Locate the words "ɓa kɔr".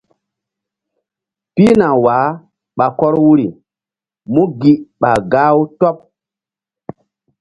2.77-3.13